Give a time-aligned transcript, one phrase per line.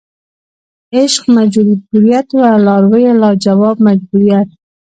[0.95, 4.49] عشق مجبوریت وه لارویه لا جواب مجبوریت